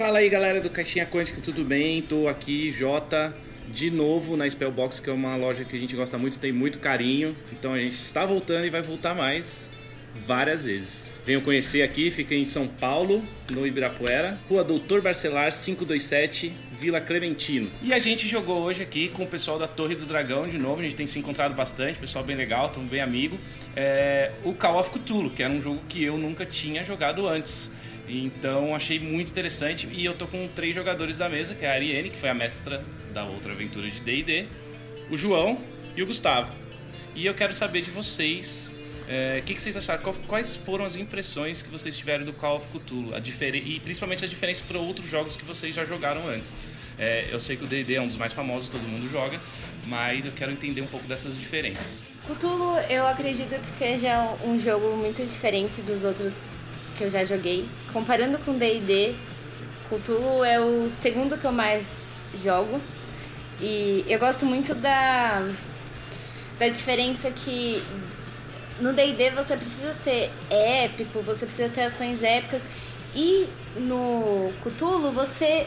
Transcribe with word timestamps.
Fala 0.00 0.20
aí 0.20 0.30
galera 0.30 0.62
do 0.62 0.70
Caixinha 0.70 1.04
Quântica, 1.04 1.42
tudo 1.42 1.62
bem? 1.62 2.00
Tô 2.00 2.26
aqui, 2.26 2.72
Jota, 2.72 3.36
de 3.68 3.90
novo 3.90 4.34
na 4.34 4.48
Spellbox, 4.48 4.98
que 4.98 5.10
é 5.10 5.12
uma 5.12 5.36
loja 5.36 5.62
que 5.62 5.76
a 5.76 5.78
gente 5.78 5.94
gosta 5.94 6.16
muito, 6.16 6.38
tem 6.38 6.50
muito 6.50 6.78
carinho. 6.78 7.36
Então 7.52 7.74
a 7.74 7.78
gente 7.78 7.96
está 7.96 8.24
voltando 8.24 8.64
e 8.64 8.70
vai 8.70 8.80
voltar 8.80 9.14
mais 9.14 9.68
várias 10.26 10.64
vezes. 10.64 11.12
Venham 11.24 11.40
conhecer 11.40 11.82
aqui, 11.82 12.10
fica 12.10 12.34
em 12.34 12.44
São 12.44 12.66
Paulo, 12.66 13.24
no 13.50 13.66
Ibirapuera, 13.66 14.38
Rua 14.48 14.62
Doutor 14.62 15.00
Barcelar 15.00 15.52
527, 15.52 16.52
Vila 16.78 17.00
Clementino. 17.00 17.70
E 17.82 17.92
a 17.92 17.98
gente 17.98 18.28
jogou 18.28 18.62
hoje 18.62 18.82
aqui 18.82 19.08
com 19.08 19.24
o 19.24 19.26
pessoal 19.26 19.58
da 19.58 19.66
Torre 19.66 19.94
do 19.94 20.06
Dragão 20.06 20.46
de 20.46 20.58
novo, 20.58 20.80
a 20.80 20.84
gente 20.84 20.96
tem 20.96 21.06
se 21.06 21.18
encontrado 21.18 21.54
bastante, 21.54 21.98
pessoal 21.98 22.24
bem 22.24 22.36
legal, 22.36 22.68
tão 22.68 22.84
bem 22.84 23.00
amigo. 23.00 23.38
É, 23.74 24.32
o 24.44 24.54
Call 24.54 24.78
of 24.78 24.90
Cthulhu, 24.90 25.30
que 25.30 25.42
era 25.42 25.52
um 25.52 25.60
jogo 25.60 25.82
que 25.88 26.02
eu 26.04 26.16
nunca 26.16 26.44
tinha 26.44 26.84
jogado 26.84 27.28
antes. 27.28 27.72
Então 28.08 28.74
achei 28.74 28.98
muito 28.98 29.30
interessante 29.30 29.88
e 29.92 30.04
eu 30.04 30.14
tô 30.14 30.26
com 30.26 30.48
três 30.48 30.74
jogadores 30.74 31.16
da 31.16 31.28
mesa, 31.28 31.54
que 31.54 31.64
é 31.64 31.70
a 31.70 31.74
Ariane, 31.74 32.10
que 32.10 32.16
foi 32.16 32.28
a 32.28 32.34
mestra 32.34 32.82
da 33.12 33.24
outra 33.24 33.52
aventura 33.52 33.88
de 33.88 34.00
D&D, 34.00 34.46
o 35.10 35.16
João 35.16 35.58
e 35.96 36.02
o 36.02 36.06
Gustavo. 36.06 36.52
E 37.14 37.26
eu 37.26 37.34
quero 37.34 37.52
saber 37.52 37.82
de 37.82 37.90
vocês 37.90 38.70
o 39.02 39.12
é, 39.12 39.42
que, 39.44 39.54
que, 39.54 39.60
vocês 39.60 39.76
acharam? 39.76 40.02
Quais 40.26 40.56
foram 40.56 40.84
as 40.84 40.96
impressões 40.96 41.62
que 41.62 41.68
vocês 41.68 41.96
tiveram 41.96 42.24
do 42.24 42.32
Call 42.32 42.56
of 42.56 42.68
Cthulhu? 42.68 43.14
A 43.14 43.18
e 43.18 43.80
principalmente 43.80 44.24
a 44.24 44.28
diferença 44.28 44.64
para 44.66 44.78
outros 44.78 45.08
jogos 45.08 45.36
que 45.36 45.44
vocês 45.44 45.74
já 45.74 45.84
jogaram 45.84 46.28
antes. 46.28 46.54
É, 46.98 47.28
eu 47.30 47.40
sei 47.40 47.56
que 47.56 47.64
o 47.64 47.66
D&D 47.66 47.94
é 47.94 48.00
um 48.00 48.06
dos 48.06 48.16
mais 48.16 48.32
famosos, 48.32 48.68
todo 48.68 48.82
mundo 48.82 49.10
joga, 49.10 49.40
mas 49.86 50.26
eu 50.26 50.32
quero 50.32 50.52
entender 50.52 50.82
um 50.82 50.86
pouco 50.86 51.06
dessas 51.06 51.38
diferenças. 51.38 52.04
Cthulhu, 52.26 52.76
eu 52.88 53.06
acredito 53.06 53.58
que 53.58 53.66
seja 53.66 54.36
um 54.44 54.58
jogo 54.58 54.96
muito 54.96 55.22
diferente 55.22 55.80
dos 55.80 56.04
outros 56.04 56.34
que 56.96 57.04
eu 57.04 57.10
já 57.10 57.24
joguei. 57.24 57.66
Comparando 57.92 58.38
com 58.38 58.56
D&D, 58.56 59.14
Cthulhu 59.88 60.44
é 60.44 60.60
o 60.60 60.90
segundo 60.90 61.38
que 61.38 61.44
eu 61.44 61.52
mais 61.52 61.86
jogo. 62.34 62.80
E 63.60 64.04
eu 64.08 64.18
gosto 64.18 64.46
muito 64.46 64.74
da, 64.74 65.50
da 66.58 66.68
diferença 66.68 67.30
que 67.30 67.82
no 68.80 68.92
D&D 68.92 69.30
você 69.30 69.56
precisa 69.56 69.94
ser 70.02 70.30
épico, 70.50 71.20
você 71.20 71.46
precisa 71.46 71.68
ter 71.68 71.82
ações 71.82 72.22
épicas. 72.22 72.62
E 73.14 73.48
no 73.76 74.52
Cthulhu 74.62 75.10
você 75.10 75.66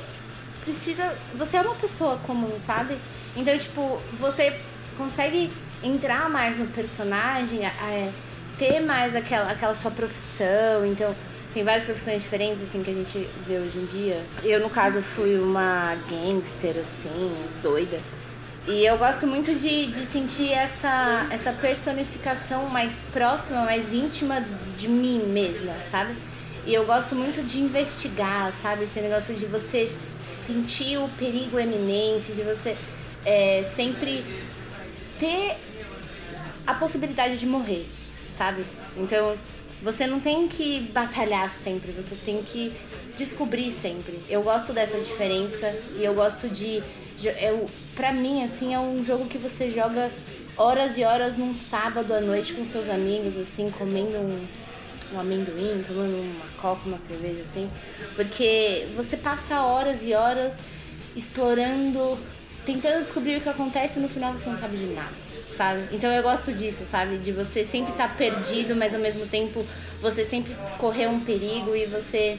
precisa... 0.63 1.13
Você 1.35 1.57
é 1.57 1.61
uma 1.61 1.75
pessoa 1.75 2.17
comum, 2.17 2.51
sabe? 2.65 2.97
Então, 3.35 3.57
tipo, 3.57 3.99
você 4.13 4.57
consegue 4.97 5.51
entrar 5.83 6.29
mais 6.29 6.57
no 6.57 6.67
personagem, 6.67 7.65
é, 7.65 8.11
ter 8.57 8.79
mais 8.79 9.15
aquela, 9.15 9.51
aquela 9.51 9.75
sua 9.75 9.91
profissão. 9.91 10.85
Então, 10.85 11.13
tem 11.53 11.63
várias 11.63 11.83
profissões 11.83 12.23
diferentes, 12.23 12.63
assim, 12.63 12.81
que 12.81 12.89
a 12.89 12.93
gente 12.93 13.29
vê 13.45 13.57
hoje 13.57 13.77
em 13.77 13.85
dia. 13.85 14.23
Eu, 14.43 14.59
no 14.59 14.69
caso, 14.69 15.01
fui 15.01 15.37
uma 15.37 15.95
gangster, 16.09 16.75
assim, 16.79 17.35
doida. 17.61 17.99
E 18.65 18.85
eu 18.85 18.97
gosto 18.97 19.27
muito 19.27 19.53
de, 19.53 19.87
de 19.87 20.05
sentir 20.05 20.51
essa, 20.51 21.27
essa 21.29 21.51
personificação 21.51 22.69
mais 22.69 22.93
próxima, 23.11 23.65
mais 23.65 23.91
íntima 23.91 24.41
de 24.77 24.87
mim 24.87 25.21
mesma, 25.27 25.73
sabe? 25.91 26.15
E 26.65 26.73
eu 26.73 26.85
gosto 26.85 27.13
muito 27.13 27.45
de 27.45 27.59
investigar, 27.59 28.53
sabe? 28.61 28.85
Esse 28.85 29.01
negócio 29.01 29.35
de 29.35 29.45
você 29.47 29.91
sentir 30.47 30.97
o 30.97 31.09
perigo 31.17 31.59
eminente, 31.59 32.31
de 32.31 32.41
você 32.41 32.77
é, 33.25 33.69
sempre 33.75 34.23
ter 35.19 35.57
a 36.65 36.73
possibilidade 36.73 37.37
de 37.37 37.45
morrer, 37.45 37.85
sabe? 38.37 38.63
Então, 38.95 39.35
você 39.83 40.07
não 40.07 40.19
tem 40.21 40.47
que 40.47 40.79
batalhar 40.93 41.49
sempre, 41.49 41.91
você 41.91 42.15
tem 42.15 42.41
que 42.41 42.71
descobrir 43.17 43.69
sempre. 43.69 44.17
Eu 44.29 44.41
gosto 44.41 44.71
dessa 44.71 44.97
diferença 44.97 45.75
e 45.97 46.03
eu 46.03 46.13
gosto 46.13 46.47
de 46.47 46.81
eu, 47.39 47.67
pra 47.95 48.11
mim, 48.11 48.43
assim, 48.43 48.73
é 48.73 48.79
um 48.79 49.03
jogo 49.03 49.25
que 49.25 49.37
você 49.37 49.69
joga 49.69 50.09
horas 50.57 50.97
e 50.97 51.03
horas 51.03 51.37
num 51.37 51.53
sábado 51.55 52.13
à 52.13 52.21
noite 52.21 52.53
com 52.53 52.65
seus 52.65 52.89
amigos, 52.89 53.37
assim, 53.37 53.69
comendo 53.69 54.17
um, 54.17 54.47
um 55.13 55.19
amendoim, 55.19 55.83
tomando 55.85 56.15
uma 56.15 56.45
coca, 56.57 56.87
uma 56.87 56.99
cerveja, 56.99 57.41
assim. 57.41 57.69
Porque 58.15 58.87
você 58.95 59.17
passa 59.17 59.61
horas 59.61 60.03
e 60.03 60.13
horas 60.13 60.55
explorando, 61.15 62.17
tentando 62.65 63.03
descobrir 63.03 63.37
o 63.37 63.41
que 63.41 63.49
acontece 63.49 63.99
e 63.99 64.01
no 64.01 64.09
final 64.09 64.33
você 64.33 64.49
não 64.49 64.57
sabe 64.57 64.77
de 64.77 64.85
nada. 64.85 65.32
Sabe? 65.55 65.87
Então 65.91 66.11
eu 66.11 66.23
gosto 66.23 66.51
disso, 66.51 66.85
sabe? 66.89 67.17
De 67.17 67.31
você 67.31 67.63
sempre 67.63 67.91
estar 67.91 68.09
tá 68.09 68.15
perdido, 68.15 68.75
mas 68.75 68.93
ao 68.93 68.99
mesmo 68.99 69.27
tempo 69.27 69.65
você 69.99 70.25
sempre 70.25 70.55
correr 70.77 71.07
um 71.07 71.19
perigo 71.19 71.75
e 71.75 71.85
você, 71.85 72.37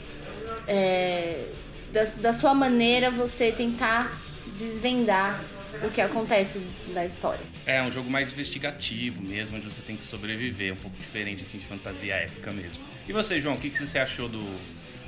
é, 0.67 1.47
da, 1.93 2.05
da 2.05 2.35
sua 2.35 2.53
maneira, 2.55 3.11
você 3.11 3.53
tentar 3.53 4.21
desvendar 4.59 5.41
o 5.83 5.91
que 5.91 6.01
acontece 6.01 6.61
da 6.93 7.05
história. 7.05 7.45
É, 7.67 7.83
um 7.83 7.91
jogo 7.91 8.11
mais 8.11 8.33
investigativo 8.33 9.23
mesmo, 9.23 9.57
onde 9.57 9.67
você 9.67 9.81
tem 9.81 9.97
que 9.97 10.05
sobreviver, 10.05 10.73
um 10.73 10.77
pouco 10.77 10.97
diferente 10.97 11.43
assim 11.43 11.59
de 11.59 11.67
fantasia 11.67 12.15
épica 12.15 12.53
mesmo. 12.53 12.85
E 13.09 13.13
você, 13.13 13.41
João, 13.41 13.55
o 13.55 13.59
que, 13.59 13.71
que 13.71 13.79
você 13.79 13.99
achou 13.99 14.29
do, 14.29 14.45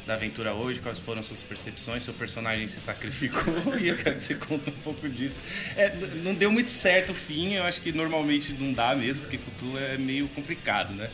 da 0.07 0.15
aventura 0.15 0.55
hoje? 0.55 0.81
Quais 0.81 0.99
foram 0.99 1.23
suas 1.23 1.43
percepções? 1.43 2.03
Seu 2.03 2.15
personagem 2.15 2.67
se 2.67 2.81
sacrificou 2.81 3.53
e 3.81 3.89
eu 3.89 3.97
quero 3.97 4.17
que 4.17 4.23
você 4.23 4.35
conte 4.37 4.71
um 4.71 4.83
pouco 4.83 5.09
disso. 5.09 5.41
É, 5.77 5.95
não 6.23 6.35
deu 6.35 6.51
muito 6.51 6.71
certo 6.71 7.11
o 7.11 7.15
fim, 7.15 7.55
eu 7.55 7.65
acho 7.65 7.81
que 7.81 7.93
normalmente 7.93 8.55
não 8.55 8.73
dá 8.73 8.95
mesmo, 8.95 9.23
porque 9.23 9.39
Cthulhu 9.39 9.79
é 9.79 9.99
meio 9.99 10.29
complicado, 10.29 10.95
né? 10.95 11.11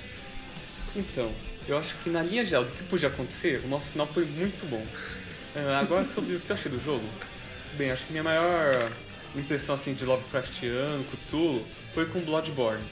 Então, 0.95 1.33
eu 1.67 1.79
acho 1.79 1.97
que 2.05 2.11
na 2.11 2.23
linha 2.23 2.45
geral 2.45 2.65
do 2.65 2.73
que 2.73 2.83
podia 2.85 3.09
acontecer, 3.09 3.63
o 3.65 3.69
nosso 3.69 3.91
final 3.91 4.07
foi 4.07 4.27
muito 4.27 4.69
bom. 4.69 4.85
Uh, 5.55 5.71
agora 5.81 6.05
sobre 6.05 6.37
o 6.37 6.41
que 6.41 6.51
eu 6.51 6.57
achei 6.57 6.71
do 6.71 6.83
jogo, 6.83 7.07
Bem, 7.75 7.91
acho 7.91 8.05
que 8.05 8.13
minha 8.13 8.23
maior 8.23 8.93
impressão 9.35 9.75
assim 9.75 9.95
de 9.95 10.05
Lovecraftiano, 10.05 11.03
Cthulhu, 11.05 11.65
foi 11.95 12.05
com 12.05 12.21
Bloodborne. 12.21 12.85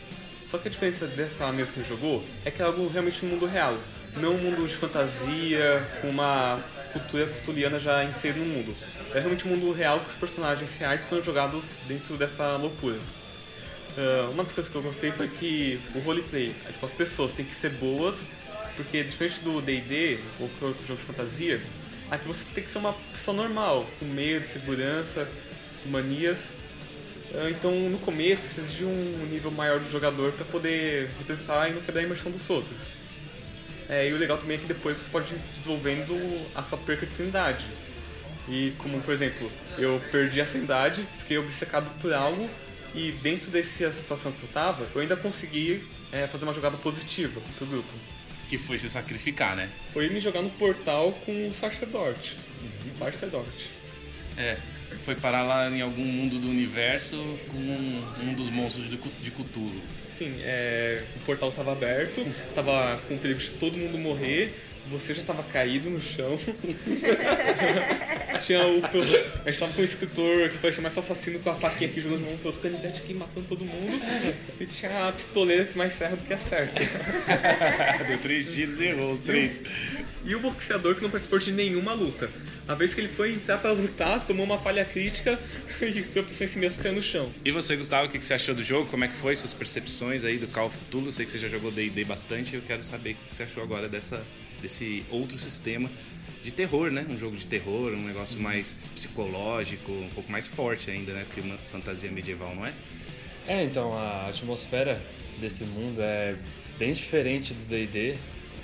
Só 0.46 0.56
que 0.56 0.68
a 0.68 0.70
diferença 0.70 1.06
dessa 1.06 1.52
mesa 1.52 1.70
que 1.70 1.80
gente 1.80 1.88
jogou 1.90 2.24
é 2.46 2.50
que 2.50 2.62
é 2.62 2.64
algo 2.64 2.88
realmente 2.88 3.22
no 3.24 3.32
mundo 3.32 3.44
real, 3.44 3.76
não 4.16 4.34
um 4.34 4.38
mundo 4.38 4.66
de 4.66 4.74
fantasia, 4.74 5.86
com 6.00 6.08
uma 6.08 6.60
cultura 6.92 7.26
cthulhiana 7.26 7.78
já 7.78 8.04
inserida 8.04 8.40
no 8.40 8.46
mundo. 8.46 8.74
É 9.14 9.18
realmente 9.18 9.46
um 9.46 9.50
mundo 9.50 9.72
real 9.72 10.00
que 10.00 10.10
os 10.10 10.16
personagens 10.16 10.74
reais 10.76 11.04
foram 11.04 11.22
jogados 11.22 11.64
dentro 11.86 12.16
dessa 12.16 12.56
loucura. 12.56 12.98
Uh, 13.96 14.30
uma 14.30 14.44
das 14.44 14.52
coisas 14.52 14.70
que 14.70 14.76
eu 14.76 14.82
gostei 14.82 15.12
foi 15.12 15.28
que 15.28 15.80
o 15.94 15.98
roleplay, 16.00 16.54
é, 16.66 16.72
tipo, 16.72 16.86
as 16.86 16.92
pessoas 16.92 17.32
têm 17.32 17.44
que 17.44 17.54
ser 17.54 17.70
boas, 17.70 18.16
porque 18.76 19.02
diferente 19.02 19.40
do 19.40 19.60
D&D 19.60 20.18
ou 20.38 20.48
qualquer 20.48 20.66
outro 20.66 20.86
jogo 20.86 21.00
de 21.00 21.06
fantasia, 21.06 21.60
Aqui 22.10 22.26
você 22.26 22.44
tem 22.52 22.64
que 22.64 22.70
ser 22.70 22.78
uma 22.78 22.92
pessoa 23.12 23.36
normal, 23.36 23.86
com 24.00 24.04
medo, 24.04 24.44
segurança, 24.48 25.28
manias. 25.86 26.48
Ah, 27.32 27.48
então, 27.48 27.70
no 27.88 27.98
começo, 27.98 28.48
você 28.48 28.62
exige 28.62 28.84
um 28.84 29.28
nível 29.30 29.52
maior 29.52 29.78
do 29.78 29.88
jogador 29.88 30.32
para 30.32 30.44
poder 30.44 31.08
representar 31.20 31.70
e 31.70 31.74
não 31.74 31.80
quebrar 31.80 32.00
a 32.00 32.04
imersão 32.04 32.32
dos 32.32 32.50
outros. 32.50 32.99
É, 33.90 34.08
e 34.08 34.12
o 34.12 34.16
legal 34.16 34.38
também 34.38 34.56
é 34.56 34.60
que 34.60 34.66
depois 34.66 34.96
você 34.96 35.10
pode 35.10 35.34
ir 35.34 35.38
desenvolvendo 35.52 36.14
a 36.54 36.62
sua 36.62 36.78
perca 36.78 37.04
de 37.04 37.12
sanidade. 37.12 37.66
E 38.48 38.72
como, 38.78 39.00
por 39.00 39.12
exemplo, 39.12 39.50
eu 39.76 40.00
perdi 40.12 40.40
a 40.40 40.46
sanidade, 40.46 41.06
fiquei 41.18 41.38
obcecado 41.38 41.90
por 42.00 42.12
algo, 42.12 42.48
e 42.94 43.10
dentro 43.12 43.50
dessa 43.50 43.92
situação 43.92 44.30
que 44.30 44.42
eu 44.44 44.48
tava, 44.50 44.86
eu 44.94 45.00
ainda 45.00 45.16
consegui 45.16 45.84
é, 46.12 46.26
fazer 46.28 46.44
uma 46.44 46.54
jogada 46.54 46.76
positiva 46.76 47.40
pro 47.58 47.66
grupo. 47.66 47.92
Que 48.48 48.56
foi 48.56 48.78
se 48.78 48.88
sacrificar, 48.88 49.56
né? 49.56 49.68
Foi 49.92 50.08
me 50.08 50.20
jogar 50.20 50.42
no 50.42 50.50
portal 50.50 51.12
com 51.26 51.48
o 51.48 51.52
Sacerdort. 51.52 52.36
Uhum. 52.62 52.94
Sacerdort. 52.94 53.70
É, 54.36 54.56
foi 55.04 55.14
parar 55.14 55.42
lá 55.42 55.70
em 55.70 55.80
algum 55.80 56.04
mundo 56.04 56.38
do 56.38 56.48
universo 56.48 57.16
com 57.48 57.58
um, 58.24 58.34
dos 58.34 58.50
monstros 58.50 58.88
de, 58.88 58.96
de 58.96 59.30
Cthulhu. 59.30 59.80
Sim, 60.10 60.34
é, 60.42 61.02
o 61.16 61.20
portal 61.20 61.48
estava 61.48 61.72
aberto, 61.72 62.24
tava 62.54 63.00
com 63.08 63.16
perigo 63.16 63.40
de 63.40 63.50
todo 63.52 63.76
mundo 63.76 63.98
morrer, 63.98 64.54
você 64.88 65.14
já 65.14 65.20
estava 65.20 65.42
caído 65.42 65.90
no 65.90 66.00
chão. 66.00 66.38
Tinha 68.44 68.66
o. 68.66 68.82
A 69.44 69.50
gente 69.50 69.60
tava 69.60 69.72
com 69.72 69.80
um 69.80 69.84
escritor 69.84 70.48
que 70.48 70.58
parecia 70.58 70.82
mais 70.82 70.96
assassino 70.96 71.38
com 71.40 71.50
a 71.50 71.54
faquinha 71.54 71.90
aqui 71.90 72.00
jogando 72.00 72.22
mão 72.22 72.36
pro 72.38 72.46
outro 72.48 72.62
canivete 72.62 73.02
aqui 73.02 73.12
matando 73.12 73.46
todo 73.46 73.64
mundo. 73.64 73.92
E 74.58 74.66
tinha 74.66 75.08
a 75.08 75.12
pistoleira 75.12 75.64
que 75.66 75.76
mais 75.76 75.92
serra 75.92 76.16
do 76.16 76.24
que 76.24 76.32
acerta. 76.32 76.80
Deu 78.08 78.18
três 78.18 78.54
tiros 78.54 78.80
e 78.80 78.84
errou 78.84 79.12
os 79.12 79.20
três. 79.20 79.62
E 80.24 80.34
o 80.34 80.40
boxeador 80.40 80.94
que 80.94 81.02
não 81.02 81.10
participou 81.10 81.38
de 81.38 81.52
nenhuma 81.52 81.92
luta. 81.92 82.30
A 82.70 82.74
vez 82.74 82.94
que 82.94 83.00
ele 83.00 83.08
foi 83.08 83.32
entrar 83.32 83.58
pra 83.58 83.72
lutar, 83.72 84.24
tomou 84.24 84.46
uma 84.46 84.56
falha 84.56 84.84
crítica 84.84 85.36
e 85.82 86.02
tropeçou 86.02 86.46
em 86.46 86.48
si 86.48 86.58
mesmo 86.58 86.80
caiu 86.82 86.94
no 86.94 87.02
chão. 87.02 87.28
E 87.44 87.50
você, 87.50 87.76
Gustavo, 87.76 88.06
o 88.06 88.08
que 88.08 88.24
você 88.24 88.32
achou 88.32 88.54
do 88.54 88.62
jogo? 88.62 88.88
Como 88.88 89.04
é 89.04 89.08
que 89.08 89.16
foi? 89.16 89.34
Suas 89.34 89.52
percepções 89.52 90.24
aí 90.24 90.38
do 90.38 90.46
Call 90.48 90.66
of 90.66 90.78
Cthulhu? 90.78 91.10
Sei 91.10 91.26
que 91.26 91.32
você 91.32 91.38
já 91.38 91.48
jogou 91.48 91.72
D&D 91.72 92.04
bastante. 92.04 92.54
Eu 92.54 92.62
quero 92.62 92.84
saber 92.84 93.12
o 93.12 93.14
que 93.28 93.34
você 93.34 93.42
achou 93.42 93.62
agora 93.62 93.88
dessa, 93.88 94.22
desse 94.60 95.04
outro 95.10 95.38
sistema 95.38 95.90
de 96.42 96.52
terror, 96.52 96.90
né? 96.90 97.06
Um 97.08 97.18
jogo 97.18 97.36
de 97.36 97.46
terror, 97.46 97.92
um 97.92 98.06
negócio 98.06 98.36
Sim. 98.36 98.42
mais 98.42 98.76
psicológico, 98.94 99.92
um 99.92 100.10
pouco 100.14 100.30
mais 100.30 100.46
forte 100.46 100.90
ainda, 100.90 101.12
né? 101.12 101.24
Que 101.28 101.40
uma 101.40 101.56
fantasia 101.58 102.10
medieval, 102.10 102.54
não 102.54 102.66
é? 102.66 102.72
É, 103.46 103.62
então 103.64 103.92
a 103.92 104.28
atmosfera 104.28 105.00
desse 105.38 105.64
mundo 105.64 106.00
é 106.00 106.36
bem 106.78 106.92
diferente 106.92 107.54
do 107.54 107.64
D&D. 107.66 108.14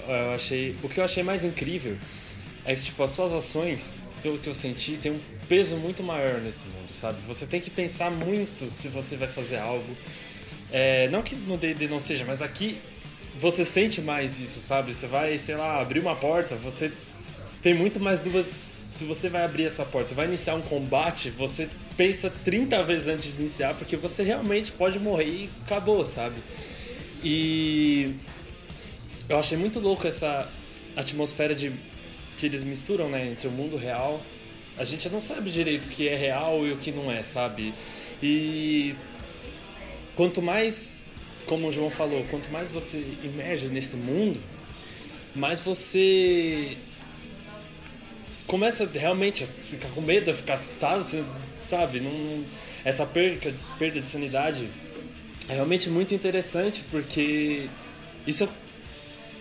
Eu 0.09 0.35
achei, 0.35 0.77
o 0.83 0.89
que 0.89 1.01
eu 1.01 1.05
achei 1.05 1.23
mais 1.23 1.45
incrível 1.45 1.97
é 2.65 2.75
que 2.75 2.83
tipo 2.83 3.03
as 3.03 3.11
suas 3.11 3.33
ações 3.33 3.99
pelo 4.23 4.39
que 4.39 4.49
eu 4.49 4.55
senti, 4.55 4.97
tem 4.97 5.13
um 5.13 5.21
peso 5.49 5.77
muito 5.77 6.03
maior 6.03 6.41
nesse 6.41 6.67
mundo, 6.67 6.93
sabe? 6.93 7.21
Você 7.23 7.47
tem 7.47 7.61
que 7.61 7.71
pensar 7.71 8.11
muito 8.11 8.73
se 8.75 8.89
você 8.89 9.17
vai 9.17 9.29
fazer 9.29 9.59
algo. 9.59 9.97
É, 10.73 11.09
não 11.09 11.23
que 11.23 11.37
no 11.37 11.57
D&D 11.57 11.87
não 11.87 12.01
seja, 12.01 12.25
mas 12.25 12.43
aqui 12.43 12.77
você 13.39 13.65
sente 13.65 14.01
mais 14.01 14.39
isso, 14.41 14.61
sabe? 14.61 14.93
Você 14.93 15.07
vai, 15.07 15.37
sei 15.39 15.57
lá, 15.57 15.81
abrir 15.81 16.01
uma 16.01 16.17
porta, 16.17 16.57
você 16.57 16.93
tem 17.63 17.75
muito 17.75 18.01
mais 18.01 18.21
dúvidas 18.21 18.65
se 18.93 19.05
você 19.05 19.29
vai 19.29 19.45
abrir 19.45 19.65
essa 19.65 19.85
porta. 19.85 20.09
Você 20.09 20.15
vai 20.15 20.27
iniciar 20.27 20.55
um 20.55 20.63
combate, 20.63 21.31
você 21.31 21.69
pensa 21.97 22.31
30 22.45 22.83
vezes 22.85 23.09
antes 23.09 23.35
de 23.37 23.41
iniciar, 23.41 23.75
porque 23.75 23.97
você 23.97 24.23
realmente 24.23 24.73
pode 24.73 24.99
morrer 24.99 25.27
e 25.27 25.51
acabou, 25.65 26.05
sabe? 26.05 26.37
E 27.23 28.15
eu 29.29 29.39
achei 29.39 29.59
muito 29.59 29.81
louco 29.81 30.07
essa 30.07 30.49
atmosfera 30.97 31.55
de 31.55 31.73
que 32.37 32.47
eles 32.47 32.65
misturam, 32.65 33.09
né, 33.09 33.29
entre 33.29 33.49
o 33.49 33.51
mundo 33.51 33.77
real. 33.77 34.21
A 34.79 34.85
gente 34.85 35.09
não 35.09 35.21
sabe 35.21 35.51
direito 35.51 35.87
o 35.87 35.89
que 35.89 36.09
é 36.09 36.15
real 36.15 36.67
e 36.67 36.73
o 36.73 36.77
que 36.77 36.93
não 36.93 37.11
é, 37.11 37.23
sabe? 37.23 37.73
E 38.23 38.95
quanto 40.15 40.43
mais, 40.43 41.03
como 41.47 41.69
o 41.69 41.73
João 41.73 41.91
falou, 41.91 42.25
quanto 42.31 42.51
mais 42.51 42.71
você 42.71 43.05
emerge 43.25 43.69
nesse 43.69 43.97
mundo, 43.97 44.39
mais 45.35 45.61
você 45.61 46.77
começa 48.47 48.89
realmente 48.93 49.45
a 49.45 49.47
ficar 49.47 49.89
com 49.89 50.01
medo, 50.01 50.31
a 50.31 50.35
ficar 50.35 50.55
assustado, 50.55 51.03
você, 51.03 51.25
sabe? 51.59 52.01
Não, 52.01 52.45
essa 52.85 53.07
perca, 53.07 53.53
perda 53.79 54.01
de 54.01 54.07
sanidade 54.07 54.69
é 55.49 55.55
realmente 55.55 55.89
muito 55.89 56.15
interessante 56.15 56.85
porque 56.91 57.67
isso 58.27 58.49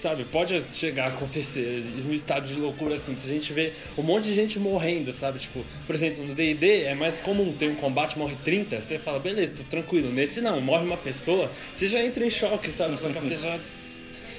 sabe, 0.05 0.23
pode 0.25 0.63
chegar 0.69 1.05
a 1.05 1.07
acontecer 1.07 1.83
um 2.07 2.13
estado 2.13 2.47
de 2.47 2.53
loucura 2.59 2.93
assim, 2.93 3.15
se 3.15 3.27
a 3.27 3.33
gente 3.33 3.51
vê 3.53 3.73
um 3.97 4.03
monte 4.03 4.25
de 4.25 4.35
gente 4.35 4.59
morrendo, 4.59 5.11
sabe? 5.11 5.39
Tipo, 5.39 5.65
por 5.87 5.95
exemplo, 5.95 6.23
no 6.23 6.35
D&D 6.35 6.83
é 6.83 6.93
mais 6.93 7.19
comum 7.19 7.51
ter 7.51 7.71
um 7.71 7.75
combate, 7.75 8.15
morre 8.19 8.37
30, 8.43 8.79
você 8.79 8.99
fala, 8.99 9.17
beleza, 9.17 9.53
tô 9.57 9.63
tranquilo. 9.63 10.11
Nesse 10.11 10.41
não, 10.41 10.61
morre 10.61 10.85
uma 10.85 10.95
pessoa, 10.95 11.51
você 11.73 11.87
já 11.87 12.03
entra 12.03 12.23
em 12.23 12.29
choque, 12.29 12.69
sabe? 12.69 12.95
Já... 12.95 13.57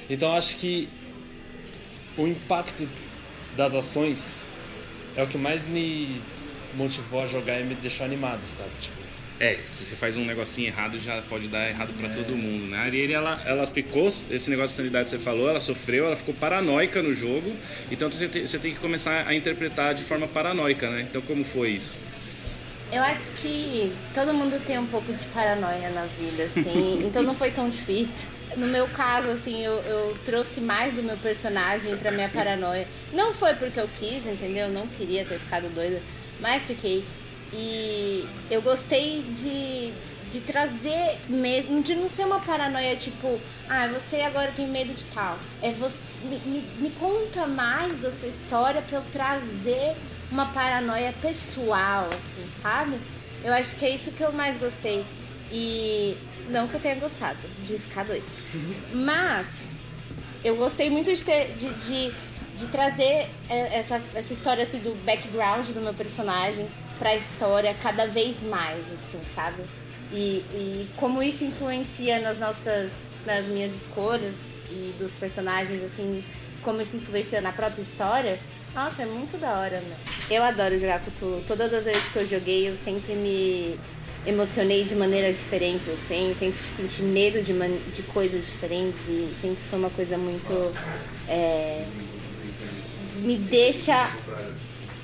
Então 0.09 0.33
acho 0.37 0.55
que 0.55 0.89
o 2.17 2.29
impacto 2.29 2.89
das 3.57 3.75
ações 3.75 4.47
é 5.17 5.25
o 5.25 5.27
que 5.27 5.37
mais 5.37 5.67
me 5.67 6.23
motivou 6.75 7.23
a 7.23 7.27
jogar 7.27 7.61
e 7.61 7.65
me 7.65 7.75
deixou 7.75 8.07
animado, 8.07 8.43
sabe? 8.43 8.71
Tipo, 8.81 9.06
É, 9.39 9.55
se 9.55 9.85
você 9.85 9.95
faz 9.95 10.17
um 10.17 10.25
negocinho 10.25 10.69
errado, 10.69 10.99
já 10.99 11.21
pode 11.29 11.49
dar 11.49 11.69
errado 11.69 11.93
pra 11.99 12.09
todo 12.09 12.35
mundo, 12.35 12.71
né? 12.71 12.79
A 12.79 12.83
Ariane, 12.83 13.13
ela, 13.13 13.43
ela 13.45 13.67
ficou, 13.67 14.07
esse 14.09 14.49
negócio 14.49 14.69
de 14.69 14.77
sanidade 14.77 15.05
que 15.05 15.11
você 15.11 15.19
falou, 15.19 15.49
ela 15.49 15.61
sofreu, 15.61 16.07
ela 16.07 16.17
ficou 16.17 16.35
paranoica 16.35 17.03
no 17.03 17.13
jogo, 17.13 17.55
então 17.91 18.11
você 18.11 18.29
tem, 18.29 18.47
você 18.47 18.59
tem 18.59 18.73
que 18.73 18.79
começar 18.79 19.27
a 19.27 19.35
interpretar 19.35 19.95
de 19.95 20.03
forma 20.03 20.27
paranoica, 20.27 20.89
né? 20.89 21.03
Então 21.03 21.21
como 21.21 21.45
foi 21.45 21.71
isso? 21.71 21.97
Eu 22.91 23.03
acho 23.03 23.31
que 23.33 23.93
todo 24.15 24.33
mundo 24.33 24.59
tem 24.65 24.79
um 24.79 24.87
pouco 24.87 25.13
de 25.13 25.25
paranoia 25.27 25.91
na 25.91 26.07
vida, 26.07 26.45
assim, 26.45 27.03
então 27.05 27.23
não 27.23 27.35
foi 27.35 27.51
tão 27.51 27.69
difícil. 27.69 28.29
No 28.57 28.69
meu 28.69 28.87
caso, 28.89 29.29
assim, 29.29 29.63
eu, 29.63 29.73
eu 29.83 30.19
trouxe 30.25 30.61
mais 30.61 30.95
do 30.95 31.03
meu 31.03 31.17
personagem 31.19 31.97
pra 31.97 32.11
minha 32.11 32.29
paranoia. 32.29 32.87
Não 33.13 33.33
foi 33.33 33.53
porque 33.55 33.79
eu 33.79 33.89
quis, 33.99 34.25
entendeu? 34.25 34.69
Eu 34.69 34.73
não 34.73 34.87
queria 34.87 35.25
ter 35.25 35.39
ficado 35.39 35.69
doida, 35.75 36.01
mas 36.41 36.63
fiquei. 36.63 37.05
E 37.53 38.27
eu 38.51 38.61
gostei 38.61 39.23
de, 39.23 39.93
de 40.31 40.41
trazer 40.41 41.19
mesmo, 41.29 41.83
de 41.83 41.95
não 41.95 42.09
ser 42.09 42.25
uma 42.25 42.41
paranoia 42.41 42.97
tipo, 42.97 43.39
ah, 43.69 43.89
você 43.89 44.21
agora 44.23 44.51
tem 44.53 44.69
medo 44.69 44.93
de 44.93 45.05
tal. 45.07 45.39
É 45.63 45.73
você. 45.73 46.07
Me, 46.25 46.65
me, 46.79 46.91
conta 46.91 47.47
mais 47.47 48.01
da 48.01 48.11
sua 48.11 48.29
história 48.29 48.83
pra 48.83 48.99
eu 48.99 49.05
trazer 49.13 49.97
uma 50.31 50.47
paranoia 50.47 51.15
pessoal, 51.23 52.09
assim, 52.09 52.49
sabe? 52.61 52.99
Eu 53.45 53.53
acho 53.53 53.77
que 53.77 53.85
é 53.85 53.91
isso 53.91 54.11
que 54.11 54.23
eu 54.23 54.33
mais 54.33 54.59
gostei. 54.59 55.05
E 55.53 56.17
não 56.49 56.67
que 56.67 56.75
eu 56.75 56.81
tenha 56.81 56.97
gostado 56.97 57.39
de 57.65 57.79
ficar 57.79 58.05
doida. 58.05 58.27
Mas 58.93 59.73
eu 60.43 60.57
gostei 60.57 60.91
muito 60.91 61.13
de, 61.13 61.23
ter, 61.23 61.53
de, 61.55 61.73
de, 61.75 62.13
de 62.57 62.67
trazer 62.69 63.29
é, 63.49 63.79
essa, 63.79 64.01
essa 64.15 64.33
história 64.33 64.65
assim, 64.65 64.79
do 64.79 64.95
background 65.05 65.67
do 65.69 65.81
meu 65.81 65.95
personagem 65.95 66.67
pra 66.99 67.15
história 67.15 67.75
cada 67.83 68.07
vez 68.07 68.43
mais, 68.43 68.85
assim, 68.93 69.21
sabe? 69.35 69.63
E, 70.13 70.45
e 70.55 70.89
como 70.97 71.23
isso 71.23 71.45
influencia 71.45 72.21
nas 72.21 72.39
nossas. 72.39 72.91
nas 73.27 73.45
minhas 73.47 73.75
escolhas 73.75 74.35
e 74.71 74.95
dos 74.99 75.13
personagens, 75.13 75.83
assim, 75.83 76.23
como 76.63 76.81
isso 76.81 76.97
influencia 76.97 77.41
na 77.41 77.53
própria 77.53 77.83
história. 77.83 78.39
Nossa, 78.75 79.03
é 79.03 79.07
muito 79.07 79.39
da 79.39 79.59
hora, 79.59 79.81
né? 79.81 79.97
Eu 80.31 80.43
adoro 80.43 80.77
jogar 80.77 81.01
Cthulhu. 81.01 81.43
Todas 81.47 81.73
as 81.73 81.85
vezes 81.85 82.05
que 82.13 82.19
eu 82.19 82.27
joguei, 82.27 82.69
eu 82.69 82.77
sempre 82.77 83.15
me 83.15 83.79
emocionei 84.27 84.85
de 84.85 84.95
maneiras 84.97 85.39
diferentes, 85.39 85.89
assim, 85.89 86.35
sempre 86.37 86.59
senti 86.59 87.03
medo 87.03 87.41
de, 87.41 87.53
man 87.55 87.71
de 87.93 88.03
coisas 88.03 88.47
diferentes 88.47 88.99
e 89.09 89.33
sempre 89.41 89.63
foi 89.63 89.79
uma 89.79 89.91
coisa 89.91 90.19
muito. 90.19 90.75
É, 91.29 91.85
me 93.19 93.37
deixa 93.37 94.11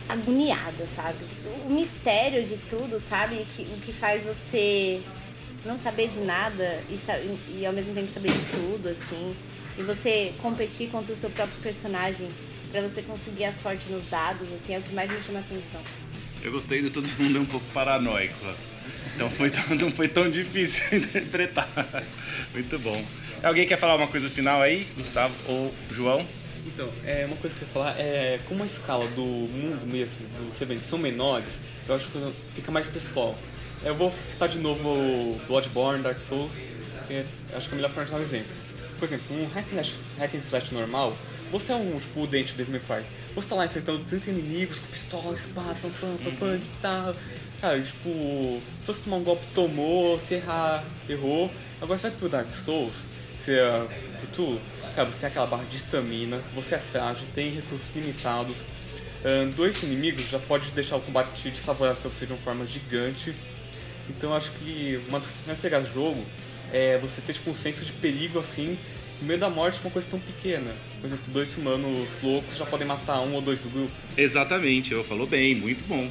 agoniada, 0.08 0.87
sabe? 0.87 1.19
O 1.66 1.72
mistério 1.72 2.44
de 2.44 2.56
tudo, 2.58 3.00
sabe? 3.00 3.37
O 3.37 3.46
que, 3.46 3.62
o 3.62 3.81
que 3.81 3.93
faz 3.93 4.25
você 4.25 5.00
não 5.64 5.78
saber 5.78 6.08
de 6.08 6.20
nada 6.20 6.82
e, 6.88 7.60
e 7.60 7.66
ao 7.66 7.72
mesmo 7.72 7.94
tempo 7.94 8.10
saber 8.10 8.32
de 8.32 8.44
tudo, 8.50 8.88
assim. 8.88 9.34
E 9.78 9.82
você 9.82 10.32
competir 10.40 10.90
contra 10.90 11.14
o 11.14 11.16
seu 11.16 11.31
próprio 11.31 11.58
personagem 11.62 12.28
pra 12.70 12.81
você 12.82 13.02
conseguir 13.02 13.44
a 13.44 13.52
sorte 13.52 13.90
nos 13.90 14.06
dados, 14.06 14.49
assim, 14.52 14.75
é 14.75 14.78
o 14.78 14.82
que 14.82 14.94
mais 14.94 15.10
me 15.10 15.20
chama 15.20 15.40
atenção. 15.40 15.81
Eu 16.43 16.50
gostei 16.50 16.81
de 16.81 16.90
todo 16.90 17.08
mundo 17.19 17.40
um 17.40 17.44
pouco 17.46 17.66
paranoico. 17.72 18.34
Então 19.14 19.31
foi 19.31 19.50
tão, 19.50 19.76
não 19.76 19.93
foi 19.93 20.08
tão 20.08 20.28
difícil 20.28 20.84
interpretar. 20.98 21.69
Muito 22.52 22.78
bom. 22.81 23.05
Alguém 23.43 23.66
quer 23.66 23.76
falar 23.76 23.96
uma 23.96 24.08
coisa 24.08 24.28
final 24.28 24.60
aí, 24.60 24.87
Gustavo 24.96 25.34
ou 25.46 25.72
João? 25.90 26.26
Então, 26.67 26.88
é 27.05 27.26
uma 27.26 27.37
coisa 27.37 27.55
que 27.55 27.61
você 27.61 27.67
falar 27.67 27.99
é 27.99 28.38
como 28.49 28.62
a 28.62 28.67
escala 28.67 29.06
do 29.09 29.25
mundo 29.25 29.87
mesmo, 29.87 30.26
dos 30.38 30.61
eventos 30.61 30.87
são 30.87 30.99
menores, 30.99 31.61
eu 31.88 31.94
acho 31.94 32.09
que 32.09 32.32
fica 32.55 32.70
mais 32.70 32.87
pessoal. 32.87 33.37
Eu 33.85 33.97
vou 33.97 34.12
citar 34.29 34.49
de 34.49 34.59
novo 34.59 34.88
o 34.88 35.41
Bloodborne, 35.49 36.03
Dark 36.03 36.20
Souls, 36.20 36.62
que 37.09 37.14
eu 37.14 37.59
acho 37.59 37.69
que 37.69 37.75
é 37.75 37.75
a 37.75 37.76
melhor 37.76 37.91
forma 37.91 38.05
de 38.05 38.12
dar 38.12 38.19
um 38.19 38.23
exemplo. 38.23 38.53
Por 38.97 39.05
exemplo, 39.05 39.37
um 39.37 39.47
hack 39.49 39.67
and 39.73 39.75
slash, 39.75 39.99
hack 40.19 40.35
and 40.35 40.38
slash 40.38 40.73
normal, 40.73 41.17
você 41.50 41.73
é 41.73 41.76
um 41.76 41.98
tipo 41.98 42.22
o 42.22 42.27
dente 42.27 42.53
do 42.53 42.58
Devil 42.58 42.81
May 42.81 43.03
Cry. 43.03 43.06
Você 43.34 43.48
tá 43.48 43.56
lá 43.56 43.67
enfrentando 43.67 43.98
30 44.05 44.31
inimigos 44.31 44.79
com 44.79 44.86
pistola, 44.86 45.34
espada, 45.34 45.75
pam, 45.82 45.91
pam, 46.01 46.17
pam, 46.17 46.34
pam, 46.36 46.56
guitarra. 46.58 47.17
Cara, 47.60 47.81
tipo, 47.81 48.63
se 48.81 48.86
você 48.86 49.03
tomar 49.03 49.17
um 49.17 49.22
golpe, 49.25 49.44
tomou, 49.55 50.19
se 50.19 50.34
errar, 50.34 50.84
errou. 51.08 51.51
Agora 51.81 51.98
você 51.98 52.08
vai 52.08 52.19
pro 52.19 52.29
Dark 52.29 52.55
Souls, 52.55 53.06
você 53.43 53.58
é 53.58 53.87
Cthulhu, 54.20 54.61
cara, 54.94 55.11
você 55.11 55.20
tem 55.20 55.29
aquela 55.29 55.46
barra 55.46 55.65
de 55.65 55.77
estamina, 55.77 56.41
você 56.55 56.77
é 56.77 56.79
frágil, 56.79 57.27
tem 57.34 57.51
recursos 57.51 57.94
limitados. 57.96 58.63
Dois 59.56 59.82
inimigos 59.82 60.29
já 60.29 60.39
pode 60.39 60.70
deixar 60.70 60.96
o 60.96 61.01
combate 61.01 61.51
desfavorável 61.51 62.01
pra 62.01 62.11
você 62.11 62.25
de 62.25 62.32
uma 62.32 62.39
forma 62.39 62.65
gigante. 62.65 63.34
Então 64.08 64.31
eu 64.31 64.37
acho 64.37 64.53
que 64.53 65.01
uma 65.08 65.19
das 65.19 65.31
mais 65.46 65.63
legais 65.63 65.89
do 65.89 65.94
jogo 65.94 66.25
é 66.72 66.99
você 66.99 67.20
ter 67.20 67.32
tipo 67.32 67.51
um 67.51 67.55
senso 67.55 67.84
de 67.84 67.93
perigo 67.93 68.39
assim, 68.39 68.79
no 69.20 69.27
meio 69.27 69.39
da 69.39 69.51
morte 69.51 69.81
com 69.81 69.89
uma 69.89 69.93
coisa 69.93 70.08
tão 70.11 70.20
pequena. 70.20 70.75
Por 71.01 71.06
exemplo, 71.06 71.25
dois 71.29 71.56
humanos 71.56 72.20
loucos 72.22 72.56
já 72.56 72.67
podem 72.67 72.87
matar 72.87 73.20
um 73.20 73.34
ou 73.34 73.41
dois 73.41 73.63
do 73.63 73.70
grupo. 73.70 73.93
Exatamente, 74.17 74.93
eu 74.93 75.03
falou 75.03 75.27
bem, 75.27 75.55
muito 75.55 75.84
bom. 75.84 76.08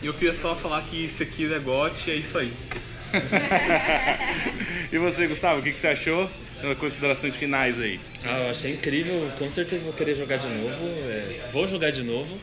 E 0.00 0.06
eu 0.06 0.14
queria 0.14 0.34
só 0.34 0.54
falar 0.54 0.82
que 0.82 1.08
Sekiro 1.08 1.54
é 1.54 1.58
GOT, 1.58 2.10
é 2.10 2.14
isso 2.14 2.38
aí. 2.38 2.52
E 4.90 4.96
você, 4.96 5.26
Gustavo, 5.26 5.60
o 5.60 5.62
que, 5.62 5.70
que 5.70 5.78
você 5.78 5.88
achou? 5.88 6.30
Considerações 6.78 7.36
finais 7.36 7.80
aí. 7.80 8.00
Ah, 8.24 8.40
eu 8.44 8.50
achei 8.50 8.72
incrível, 8.72 9.30
com 9.38 9.50
certeza 9.50 9.84
vou 9.84 9.92
querer 9.92 10.16
jogar 10.16 10.38
de 10.38 10.46
novo. 10.48 10.86
é, 11.08 11.48
vou 11.52 11.66
jogar 11.68 11.90
de 11.90 12.02
novo. 12.02 12.36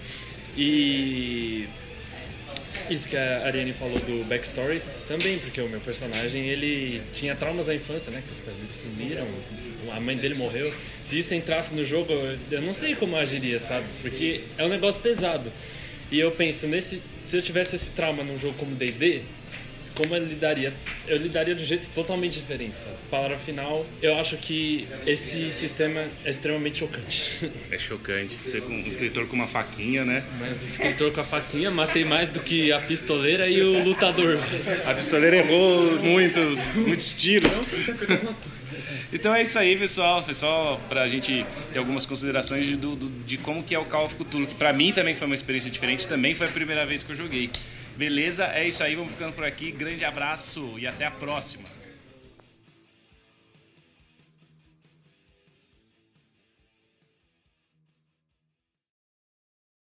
E 0.57 1.67
isso 2.89 3.09
que 3.09 3.17
a 3.17 3.45
Ariane 3.45 3.73
falou 3.73 3.97
do 3.99 4.23
backstory 4.25 4.81
também, 5.07 5.37
porque 5.39 5.59
o 5.59 5.67
meu 5.67 5.81
personagem 5.81 6.47
ele 6.47 7.01
tinha 7.13 7.35
traumas 7.35 7.65
da 7.65 7.75
infância, 7.75 8.11
né? 8.11 8.21
Que 8.25 8.31
os 8.31 8.39
pais 8.39 8.57
dele 8.57 8.71
sumiram, 8.71 9.27
a 9.93 9.99
mãe 9.99 10.15
dele 10.15 10.35
morreu. 10.35 10.73
Se 11.01 11.17
isso 11.19 11.33
entrasse 11.33 11.73
no 11.75 11.83
jogo, 11.83 12.13
eu- 12.51 12.61
não 12.61 12.73
sei 12.73 12.95
como 12.95 13.15
eu 13.15 13.19
agiria, 13.19 13.59
sabe? 13.59 13.85
Porque 14.01 14.41
é 14.57 14.63
um 14.65 14.69
negócio 14.69 15.01
pesado. 15.01 15.51
E 16.11 16.19
eu 16.19 16.31
penso, 16.31 16.67
nesse, 16.67 17.01
se 17.21 17.35
eu 17.35 17.41
tivesse 17.41 17.75
esse 17.75 17.87
trauma 17.91 18.23
num 18.23 18.37
jogo 18.37 18.53
como 18.59 18.75
D&D, 18.75 19.21
como 19.95 20.15
ele 20.15 20.25
lidaria? 20.25 20.73
Eu 21.07 21.17
lidaria 21.17 21.55
de 21.55 21.63
um 21.63 21.65
jeito 21.65 21.87
totalmente 21.95 22.33
diferente, 22.33 22.75
sabe? 22.75 22.95
Palavra 23.09 23.37
final, 23.37 23.85
eu 24.01 24.17
acho 24.17 24.37
que 24.37 24.87
esse 25.05 25.51
sistema 25.51 26.05
é 26.23 26.29
extremamente 26.29 26.79
chocante. 26.79 27.25
É 27.71 27.79
chocante. 27.79 28.39
Você 28.43 28.61
com 28.61 28.73
um 28.73 28.87
escritor 28.87 29.27
com 29.27 29.35
uma 29.35 29.47
faquinha, 29.47 30.05
né? 30.05 30.23
Mas 30.39 30.61
o 30.61 30.65
escritor 30.65 31.11
com 31.11 31.21
a 31.21 31.23
faquinha 31.23 31.71
matei 31.71 32.05
mais 32.05 32.29
do 32.29 32.39
que 32.39 32.71
a 32.71 32.79
pistoleira 32.79 33.47
e 33.47 33.61
o 33.61 33.83
lutador. 33.83 34.39
A 34.85 34.93
pistoleira 34.93 35.37
errou 35.37 35.97
muitos, 36.01 36.75
muitos 36.75 37.19
tiros. 37.19 37.61
Então 39.11 39.33
é 39.33 39.41
isso 39.41 39.57
aí, 39.57 39.77
pessoal. 39.77 40.21
Foi 40.21 40.33
só 40.33 40.79
pra 40.89 41.07
gente 41.07 41.45
ter 41.71 41.79
algumas 41.79 42.05
considerações 42.05 42.65
de, 42.65 42.75
do, 42.75 42.95
de 42.95 43.37
como 43.37 43.63
que 43.63 43.73
é 43.73 43.79
o 43.79 43.85
Call 43.85 44.05
of 44.05 44.15
Cthulhu, 44.15 44.47
que 44.47 44.55
pra 44.55 44.73
mim 44.73 44.91
também 44.91 45.15
foi 45.15 45.25
uma 45.25 45.35
experiência 45.35 45.71
diferente, 45.71 46.07
também 46.07 46.35
foi 46.35 46.47
a 46.47 46.51
primeira 46.51 46.85
vez 46.85 47.03
que 47.03 47.11
eu 47.11 47.15
joguei. 47.15 47.49
Beleza? 47.95 48.45
É 48.47 48.67
isso 48.67 48.83
aí, 48.83 48.95
vamos 48.95 49.11
ficando 49.11 49.33
por 49.33 49.45
aqui. 49.45 49.71
Grande 49.71 50.03
abraço 50.03 50.77
e 50.77 50.85
até 50.85 51.05
a 51.05 51.11
próxima. 51.11 51.74